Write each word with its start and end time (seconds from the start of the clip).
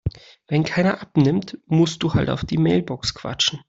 Wenn 0.47 0.63
keiner 0.63 0.99
abnimmt, 0.99 1.59
musst 1.67 2.01
du 2.01 2.15
halt 2.15 2.31
auf 2.31 2.43
die 2.43 2.57
Mailbox 2.57 3.13
quatschen. 3.13 3.59